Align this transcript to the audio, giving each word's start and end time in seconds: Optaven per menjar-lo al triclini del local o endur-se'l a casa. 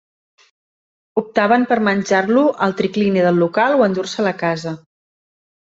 Optaven 1.21 1.67
per 1.73 1.77
menjar-lo 1.89 2.45
al 2.69 2.75
triclini 2.81 3.27
del 3.27 3.39
local 3.45 3.79
o 3.79 3.87
endur-se'l 3.89 4.35
a 4.35 4.37
casa. 4.45 4.75